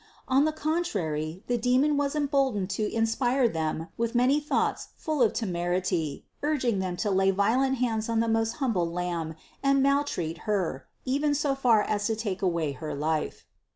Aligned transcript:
On 0.27 0.45
the 0.45 0.51
contrary 0.51 1.43
the 1.45 1.59
demon 1.59 1.95
was 1.95 2.15
emboldened 2.15 2.71
to 2.71 2.91
inspire 2.91 3.47
them 3.47 3.89
with 3.99 4.15
many 4.15 4.39
thoughts 4.39 4.87
full 4.97 5.21
of 5.21 5.31
temerity, 5.31 6.25
urging 6.41 6.79
them 6.79 6.97
to 6.97 7.11
lay 7.11 7.29
violent 7.29 7.77
hands 7.77 8.09
on 8.09 8.19
the 8.19 8.27
most 8.27 8.53
humble 8.53 8.89
lamb 8.91 9.35
and 9.61 9.83
maltreat 9.83 10.39
Her, 10.49 10.87
even 11.05 11.35
so 11.35 11.53
far 11.53 11.83
as 11.83 12.07
to 12.07 12.15
take 12.15 12.41
away 12.41 12.71
her 12.71 12.95
life. 12.95 13.45